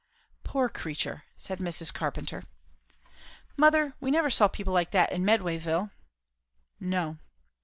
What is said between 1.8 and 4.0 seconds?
Carpenter. "Mother,